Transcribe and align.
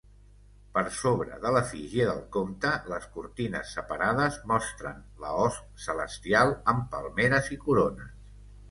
Per 0.77 0.81
sobre 0.99 1.35
de 1.43 1.51
l'efígie 1.55 2.07
del 2.11 2.23
compte, 2.37 2.71
les 2.93 3.05
cortines 3.19 3.75
separades 3.81 4.41
mostren 4.53 4.99
la 5.27 5.37
host 5.45 5.87
celestial 5.87 6.57
amb 6.75 6.91
palmeres 6.97 7.55
i 7.59 7.63
corones. 7.69 8.15